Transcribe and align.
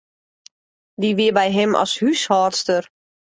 Dy 1.01 1.09
wie 1.19 1.35
by 1.37 1.47
him 1.57 1.71
as 1.83 1.91
húshâldster. 1.99 2.83